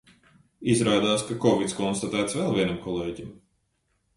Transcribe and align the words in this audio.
Izrādās, 0.75 1.25
ka 1.27 1.37
kovids 1.43 1.77
konstatēts 1.81 2.39
vēl 2.39 2.57
vienam 2.57 2.81
kolēģim. 2.87 3.31